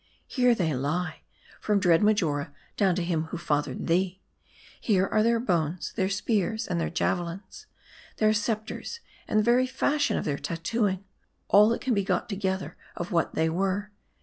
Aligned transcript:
Here 0.25 0.55
they 0.55 0.73
lie, 0.73 1.21
from 1.59 1.79
dread 1.79 2.01
Marjora 2.01 2.51
down 2.75 2.95
to 2.95 3.03
him 3.03 3.25
who 3.25 3.37
fathered 3.37 3.85
thee. 3.85 4.19
Here 4.79 5.05
are 5.05 5.21
their 5.21 5.39
bones, 5.39 5.93
their 5.93 6.09
spears, 6.09 6.65
and 6.65 6.81
their 6.81 6.89
javelins; 6.89 7.67
their 8.17 8.33
scepters, 8.33 8.99
and 9.27 9.37
the 9.37 9.43
very 9.43 9.67
fashion 9.67 10.17
of 10.17 10.25
their 10.25 10.39
tat 10.39 10.63
tooing: 10.63 11.03
all 11.49 11.69
that 11.69 11.81
can 11.81 11.93
be 11.93 12.03
got 12.03 12.27
together 12.29 12.75
of 12.95 13.11
what 13.11 13.35
they 13.35 13.47
were. 13.47 13.91